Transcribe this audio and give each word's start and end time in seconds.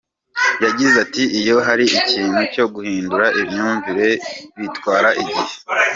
Yagize 0.63 0.95
ati 1.05 1.23
“Iyo 1.39 1.55
hari 1.67 1.85
ikintu 1.99 2.41
cyo 2.53 2.65
guhindura 2.73 3.25
imyumvire 3.41 4.07
bitwara 4.59 5.09
igihe. 5.21 5.53